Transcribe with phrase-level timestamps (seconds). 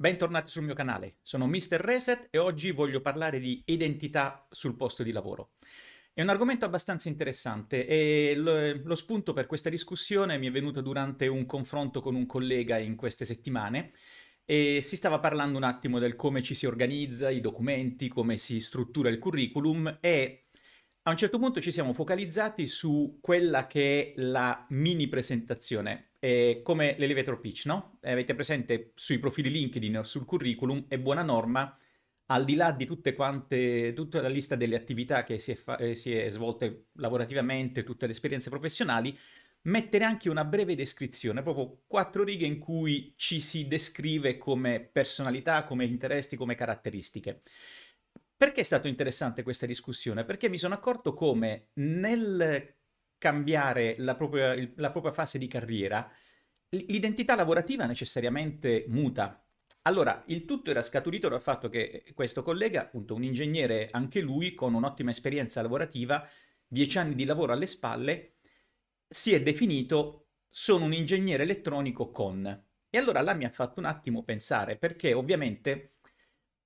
[0.00, 1.76] Bentornati sul mio canale, sono Mr.
[1.76, 5.50] Reset e oggi voglio parlare di identità sul posto di lavoro.
[6.14, 11.26] È un argomento abbastanza interessante e lo, spunto per questa discussione mi è venuto durante
[11.26, 13.92] un confronto con un collega in queste settimane
[14.46, 18.58] e si stava parlando un attimo del come ci si organizza, i documenti, come si
[18.60, 20.46] struttura il curriculum e
[21.10, 26.60] a un certo punto ci siamo focalizzati su quella che è la mini presentazione, eh,
[26.62, 27.98] come l'elevator pitch, no?
[28.02, 31.76] Avete presente sui profili LinkedIn o sul curriculum, è buona norma,
[32.26, 35.76] al di là di tutte quante, tutta la lista delle attività che si è, fa-
[35.78, 39.16] eh, si è svolte lavorativamente, tutte le esperienze professionali,
[39.62, 45.64] mettere anche una breve descrizione, proprio quattro righe in cui ci si descrive come personalità,
[45.64, 47.42] come interessi, come caratteristiche.
[48.40, 50.24] Perché è stato interessante questa discussione?
[50.24, 52.74] Perché mi sono accorto come nel
[53.18, 56.10] cambiare la propria, la propria fase di carriera,
[56.70, 59.44] l'identità lavorativa necessariamente muta.
[59.82, 64.54] Allora, il tutto era scaturito dal fatto che questo collega, appunto un ingegnere anche lui,
[64.54, 66.26] con un'ottima esperienza lavorativa,
[66.66, 68.36] dieci anni di lavoro alle spalle,
[69.06, 72.46] si è definito sono un ingegnere elettronico con.
[72.88, 75.96] E allora là mi ha fatto un attimo pensare, perché ovviamente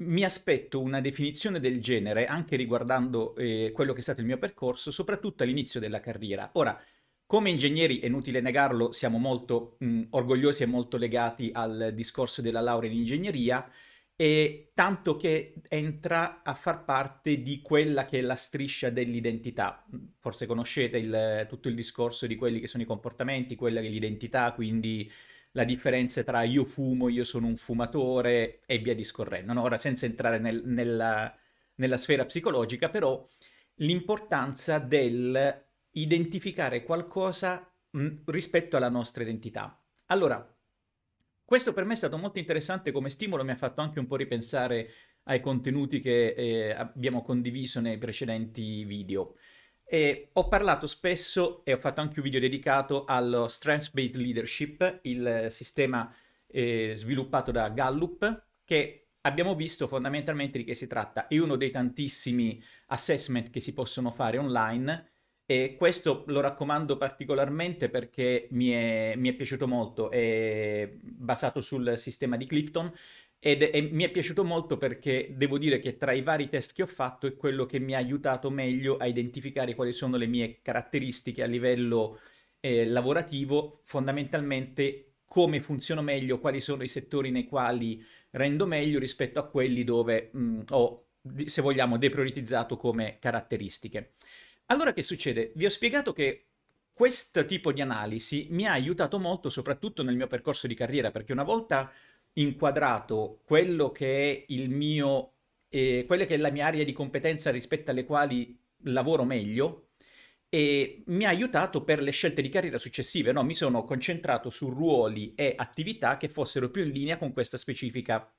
[0.00, 4.38] mi aspetto una definizione del genere anche riguardando eh, quello che è stato il mio
[4.38, 6.50] percorso, soprattutto all'inizio della carriera.
[6.54, 6.80] Ora,
[7.26, 12.60] come ingegneri, è inutile negarlo, siamo molto mh, orgogliosi e molto legati al discorso della
[12.60, 13.70] laurea in ingegneria,
[14.20, 19.86] e tanto che entra a far parte di quella che è la striscia dell'identità.
[20.18, 23.90] Forse conoscete il, tutto il discorso di quelli che sono i comportamenti, quella che è
[23.90, 25.08] l'identità, quindi
[25.52, 29.52] la differenza tra io fumo, io sono un fumatore e via discorrendo.
[29.52, 29.62] No?
[29.62, 31.34] Ora, senza entrare nel, nella,
[31.76, 33.26] nella sfera psicologica, però
[33.76, 39.80] l'importanza del identificare qualcosa mh, rispetto alla nostra identità.
[40.06, 40.56] Allora,
[41.44, 44.16] questo per me è stato molto interessante come stimolo, mi ha fatto anche un po'
[44.16, 44.90] ripensare
[45.24, 49.34] ai contenuti che eh, abbiamo condiviso nei precedenti video.
[49.90, 54.98] E ho parlato spesso e ho fatto anche un video dedicato allo Strengths Based Leadership,
[55.02, 56.14] il sistema
[56.46, 61.26] eh, sviluppato da Gallup, che abbiamo visto fondamentalmente di che si tratta.
[61.26, 65.08] È uno dei tantissimi assessment che si possono fare online
[65.46, 71.96] e questo lo raccomando particolarmente perché mi è, mi è piaciuto molto, è basato sul
[71.96, 72.92] sistema di Clifton
[73.40, 76.82] ed è, mi è piaciuto molto perché devo dire che tra i vari test che
[76.82, 80.58] ho fatto è quello che mi ha aiutato meglio a identificare quali sono le mie
[80.60, 82.18] caratteristiche a livello
[82.60, 89.38] eh, lavorativo, fondamentalmente come funziono meglio, quali sono i settori nei quali rendo meglio rispetto
[89.38, 91.06] a quelli dove mh, ho,
[91.44, 94.14] se vogliamo, deprioritizzato come caratteristiche.
[94.66, 95.52] Allora che succede?
[95.54, 96.46] Vi ho spiegato che
[96.92, 101.32] questo tipo di analisi mi ha aiutato molto soprattutto nel mio percorso di carriera, perché
[101.32, 101.92] una volta
[102.40, 105.34] inquadrato quello che è il mio,
[105.68, 109.90] eh, quella che è la mia area di competenza rispetto alle quali lavoro meglio,
[110.50, 113.32] e mi ha aiutato per le scelte di carriera successive.
[113.32, 113.42] No?
[113.42, 118.32] Mi sono concentrato su ruoli e attività che fossero più in linea con questa specifica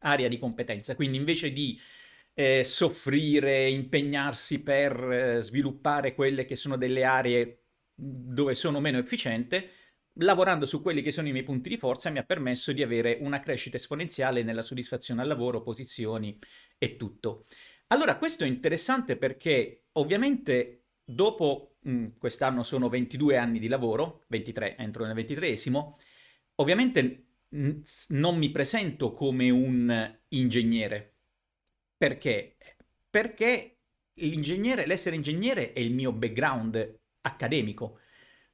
[0.00, 0.94] area di competenza.
[0.94, 1.78] Quindi invece di
[2.34, 7.58] eh, soffrire, impegnarsi per eh, sviluppare quelle che sono delle aree
[7.94, 9.70] dove sono meno efficiente,
[10.16, 13.18] lavorando su quelli che sono i miei punti di forza mi ha permesso di avere
[13.20, 16.38] una crescita esponenziale nella soddisfazione al lavoro, posizioni
[16.78, 17.46] e tutto.
[17.88, 24.76] Allora, questo è interessante perché ovviamente dopo mh, quest'anno sono 22 anni di lavoro, 23,
[24.76, 25.94] entro nel 23esimo,
[26.56, 31.14] ovviamente mh, non mi presento come un ingegnere,
[31.96, 32.56] perché?
[33.08, 33.78] Perché
[34.14, 38.00] l'ingegnere, l'essere ingegnere è il mio background accademico,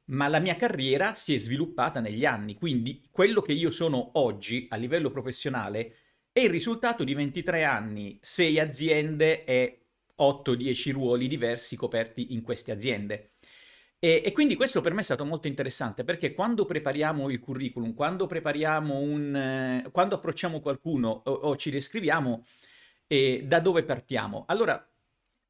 [0.09, 4.67] ma la mia carriera si è sviluppata negli anni, quindi quello che io sono oggi
[4.71, 5.95] a livello professionale
[6.33, 9.87] è il risultato di 23 anni, 6 aziende e
[10.19, 13.33] 8-10 ruoli diversi coperti in queste aziende.
[14.01, 17.95] E, e, quindi questo per me è stato molto interessante perché quando prepariamo il curriculum,
[17.95, 22.45] quando prepariamo un, eh, quando approcciamo qualcuno o, o ci descriviamo,
[23.09, 24.45] e da dove partiamo?
[24.47, 24.87] Allora,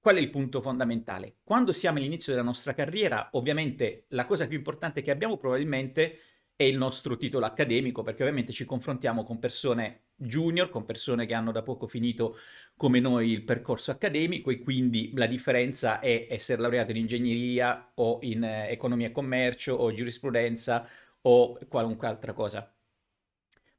[0.08, 1.37] qual è il punto fondamentale?
[1.44, 6.19] Quando siamo all'inizio della nostra carriera, ovviamente la cosa più importante che abbiamo probabilmente
[6.56, 11.34] è il nostro titolo accademico, perché ovviamente ci confrontiamo con persone junior, con persone che
[11.34, 12.38] hanno da poco finito
[12.75, 18.19] come noi il percorso accademico e quindi la differenza è essere laureato in ingegneria o
[18.22, 20.88] in eh, economia e commercio o giurisprudenza
[21.20, 22.72] o qualunque altra cosa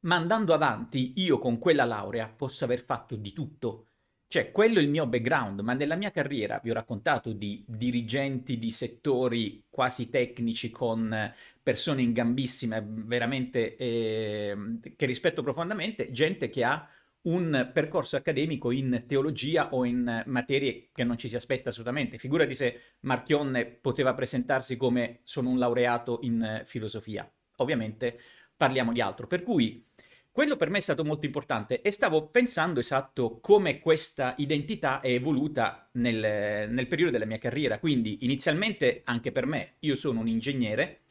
[0.02, 3.89] ma andando avanti io con quella laurea posso aver fatto di tutto.
[4.31, 8.60] Cioè, quello è il mio background, ma nella mia carriera vi ho raccontato di dirigenti
[8.60, 11.34] di settori quasi tecnici con
[11.64, 14.56] persone in gambissime, veramente eh,
[14.96, 16.88] che rispetto profondamente, gente che ha
[17.22, 22.20] un percorso accademico in teologia o in materie che non ci si aspetta assolutamente.
[22.20, 27.28] Figurati se Marchionne poteva presentarsi come sono un laureato in filosofia.
[27.58, 28.20] Ovviamente
[28.56, 29.26] parliamo di altro.
[29.26, 29.89] Per cui
[30.31, 35.10] quello per me è stato molto importante e stavo pensando esatto come questa identità è
[35.10, 37.80] evoluta nel, nel periodo della mia carriera.
[37.80, 41.02] Quindi inizialmente anche per me, io sono un ingegnere,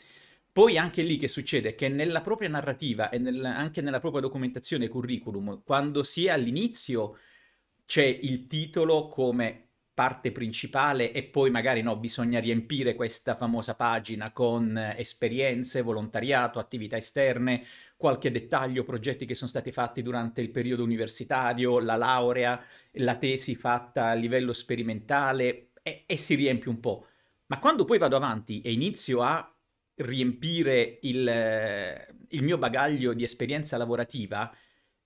[0.50, 1.74] poi anche lì che succede?
[1.74, 7.18] Che nella propria narrativa e nel, anche nella propria documentazione curriculum, quando si è all'inizio
[7.84, 9.67] c'è il titolo come
[9.98, 16.96] parte principale e poi magari no, bisogna riempire questa famosa pagina con esperienze, volontariato, attività
[16.96, 17.64] esterne,
[17.96, 23.56] qualche dettaglio, progetti che sono stati fatti durante il periodo universitario, la laurea, la tesi
[23.56, 27.06] fatta a livello sperimentale e, e si riempie un po'.
[27.46, 29.52] Ma quando poi vado avanti e inizio a
[29.96, 34.48] riempire il, il mio bagaglio di esperienza lavorativa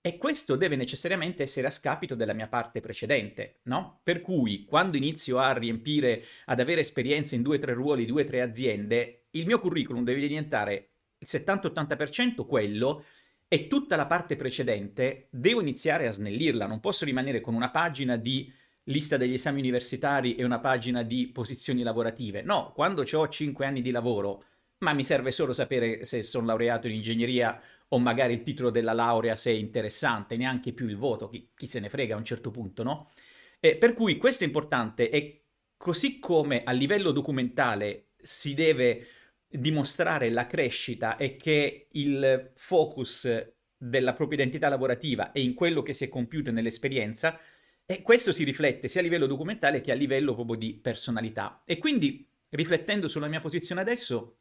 [0.05, 4.01] e questo deve necessariamente essere a scapito della mia parte precedente, no?
[4.03, 8.23] Per cui quando inizio a riempire, ad avere esperienza in due o tre ruoli, due
[8.23, 13.05] o tre aziende, il mio curriculum deve diventare il 70-80% quello
[13.47, 18.17] e tutta la parte precedente devo iniziare a snellirla, non posso rimanere con una pagina
[18.17, 18.51] di
[18.87, 22.41] lista degli esami universitari e una pagina di posizioni lavorative.
[22.41, 24.43] No, quando ho 5 anni di lavoro
[24.83, 27.59] ma mi serve solo sapere se sono laureato in ingegneria
[27.93, 31.67] o magari il titolo della laurea se è interessante, neanche più il voto, chi, chi
[31.67, 33.11] se ne frega a un certo punto, no?
[33.59, 35.45] E per cui questo è importante e
[35.77, 39.07] così come a livello documentale si deve
[39.47, 45.93] dimostrare la crescita e che il focus della propria identità lavorativa è in quello che
[45.93, 47.39] si è compiuto nell'esperienza,
[47.85, 51.63] e questo si riflette sia a livello documentale che a livello proprio di personalità.
[51.65, 54.37] E quindi, riflettendo sulla mia posizione adesso,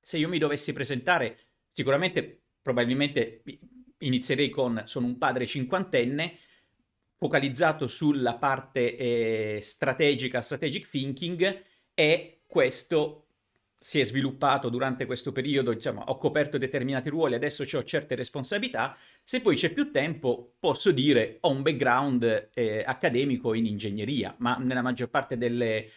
[0.00, 1.38] se io mi dovessi presentare,
[1.70, 3.42] sicuramente, probabilmente
[3.98, 6.38] inizierei con sono un padre cinquantenne,
[7.18, 11.62] focalizzato sulla parte eh, strategica, strategic thinking,
[11.92, 13.26] e questo
[13.78, 18.96] si è sviluppato durante questo periodo, insomma, ho coperto determinati ruoli, adesso ho certe responsabilità,
[19.22, 24.56] se poi c'è più tempo posso dire ho un background eh, accademico in ingegneria, ma
[24.56, 25.90] nella maggior parte delle,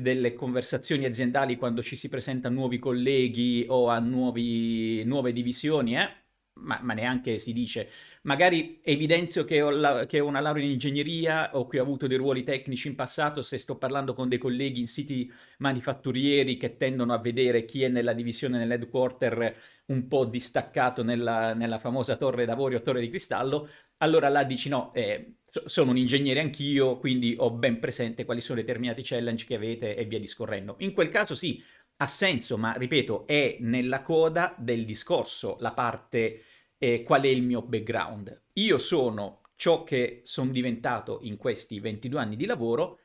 [0.00, 5.96] delle conversazioni aziendali quando ci si presenta a nuovi colleghi o a nuovi, nuove divisioni,
[5.96, 6.24] eh?
[6.60, 7.88] ma, ma, neanche si dice.
[8.22, 12.06] Magari evidenzio che ho, la, che ho, una laurea in ingegneria o che ho avuto
[12.06, 16.76] dei ruoli tecnici in passato se sto parlando con dei colleghi in siti manifatturieri che
[16.76, 19.56] tendono a vedere chi è nella divisione, nell'headquarter,
[19.86, 23.68] un po' distaccato nella, nella famosa torre d'avorio o torre di cristallo,
[23.98, 25.36] allora là dici no, eh,
[25.66, 30.04] sono un ingegnere anch'io, quindi ho ben presente quali sono determinati challenge che avete e
[30.04, 30.76] via discorrendo.
[30.78, 31.62] In quel caso sì,
[31.96, 36.42] ha senso, ma ripeto, è nella coda del discorso la parte
[36.78, 38.42] eh, qual è il mio background.
[38.54, 42.98] Io sono ciò che sono diventato in questi 22 anni di lavoro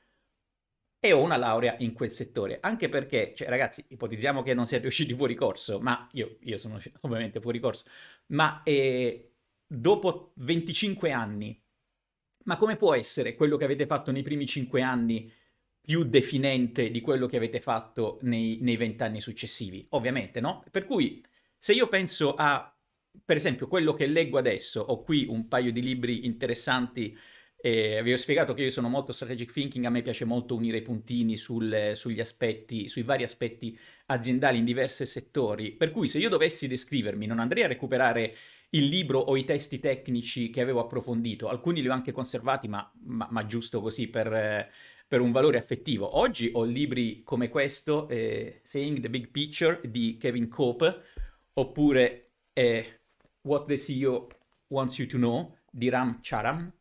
[0.99, 2.57] e ho una laurea in quel settore.
[2.61, 6.81] Anche perché, cioè, ragazzi, ipotizziamo che non siate usciti fuori corso, ma io, io sono
[7.01, 7.85] ovviamente fuori corso,
[8.27, 9.28] ma eh,
[9.71, 11.61] dopo 25 anni
[12.49, 15.31] ma come può essere quello che avete fatto nei primi cinque anni
[15.81, 19.85] più definente di quello che avete fatto nei, vent'anni successivi?
[19.89, 20.63] Ovviamente, no?
[20.71, 21.23] Per cui,
[21.57, 22.75] se io penso a,
[23.23, 27.15] per esempio, quello che leggo adesso, ho qui un paio di libri interessanti
[27.61, 30.77] eh, vi ho spiegato che io sono molto strategic thinking, a me piace molto unire
[30.77, 33.77] i puntini sul, sugli aspetti, sui vari aspetti
[34.07, 38.33] aziendali in diversi settori, per cui se io dovessi descrivermi non andrei a recuperare
[38.71, 41.47] il libro o i testi tecnici che avevo approfondito.
[41.47, 44.69] Alcuni li ho anche conservati, ma, ma, ma giusto così per,
[45.07, 46.17] per, un valore affettivo.
[46.17, 51.01] Oggi ho libri come questo, eh, Saying the Big Picture di Kevin Cope,
[51.53, 52.99] oppure eh,
[53.41, 54.27] What the CEO
[54.67, 56.71] Wants You to Know di Ram Charam.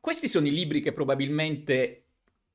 [0.00, 2.04] Questi sono i libri che probabilmente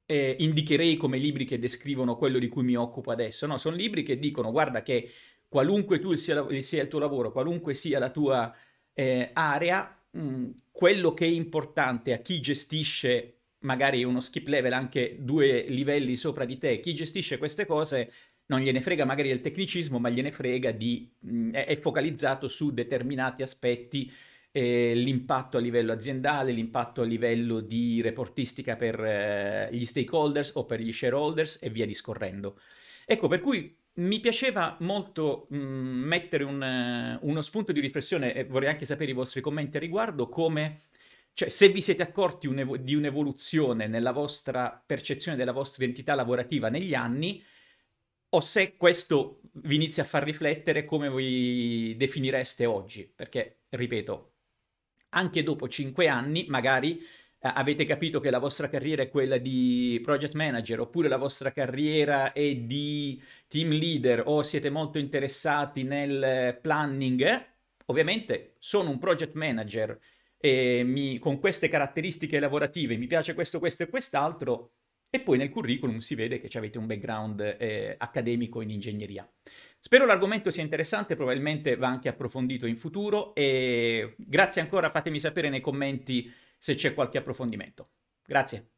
[0.05, 3.47] eh, indicherei come libri che descrivono quello di cui mi occupo adesso.
[3.47, 5.09] No, sono libri che dicono guarda che
[5.53, 8.51] qualunque tu sia, sia il tuo lavoro, qualunque sia la tua
[8.91, 14.73] eh, area, mh, mm, quello che è importante a chi gestisce magari uno skip level
[14.73, 18.11] anche due livelli sopra di te, chi gestisce queste cose
[18.47, 21.07] non gliene frega magari del tecnicismo, ma gliene frega di...
[21.19, 24.11] Mh, mm, è, è, focalizzato su determinati aspetti,
[24.51, 30.65] eh, l'impatto a livello aziendale, l'impatto a livello di reportistica per eh, gli stakeholders o
[30.65, 32.59] per gli shareholders e via discorrendo.
[33.05, 38.45] Ecco, per cui mi piaceva molto mh, mettere un, uh, uno spunto di riflessione e
[38.45, 40.81] vorrei anche sapere i vostri commenti a riguardo, come
[41.33, 46.69] Cioè, se vi siete accorti un'evo- di un'evoluzione nella vostra percezione della vostra identità lavorativa
[46.69, 47.43] negli anni,
[48.29, 53.11] o se questo vi inizia a far riflettere come vi definireste oggi.
[53.15, 54.33] Perché, ripeto,
[55.09, 57.05] anche dopo cinque anni, magari eh,
[57.43, 62.31] avete capito che la vostra carriera è quella di project manager, oppure la vostra carriera
[62.31, 67.45] è di team leader, o siete molto interessati nel planning.
[67.87, 69.99] Ovviamente sono un project manager
[70.37, 74.71] e mi, con queste caratteristiche lavorative mi piace questo, questo e quest'altro,
[75.09, 79.29] e poi nel curriculum si vede che avete un background eh, accademico in ingegneria.
[79.79, 85.49] Spero l'argomento sia interessante, probabilmente va anche approfondito in futuro e grazie ancora, fatemi sapere
[85.49, 86.31] nei commenti
[86.63, 87.89] se c'è qualche approfondimento.
[88.25, 88.72] Grazie.